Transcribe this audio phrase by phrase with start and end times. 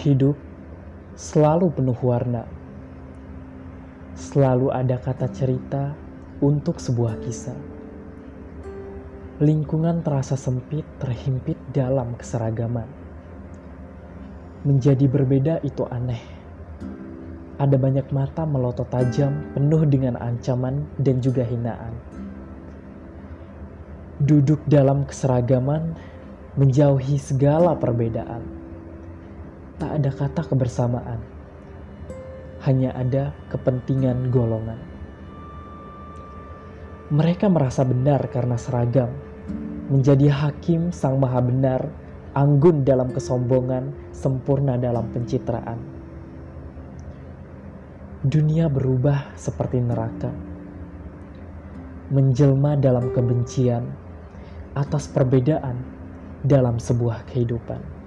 [0.00, 0.32] Hidup
[1.12, 2.48] selalu penuh warna.
[4.16, 5.92] Selalu ada kata cerita
[6.40, 7.60] untuk sebuah kisah.
[9.44, 12.88] Lingkungan terasa sempit terhimpit dalam keseragaman.
[14.64, 16.24] Menjadi berbeda itu aneh.
[17.60, 21.92] Ada banyak mata melotot tajam penuh dengan ancaman dan juga hinaan.
[24.16, 25.92] Duduk dalam keseragaman
[26.56, 28.59] menjauhi segala perbedaan.
[29.80, 31.24] Tak ada kata kebersamaan,
[32.68, 34.76] hanya ada kepentingan golongan.
[37.08, 39.08] Mereka merasa benar karena seragam,
[39.88, 41.88] menjadi hakim sang maha benar,
[42.36, 45.80] anggun dalam kesombongan, sempurna dalam pencitraan.
[48.20, 50.28] Dunia berubah seperti neraka,
[52.12, 53.88] menjelma dalam kebencian
[54.76, 55.80] atas perbedaan
[56.44, 57.99] dalam sebuah kehidupan.